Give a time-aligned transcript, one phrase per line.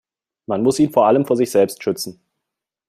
[0.47, 2.19] Man muss ihn vor allem vor sich selbst schützen.